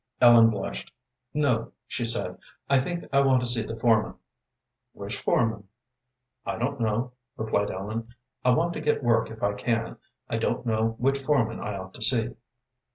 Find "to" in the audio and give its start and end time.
3.41-3.45, 8.73-8.81, 11.93-12.01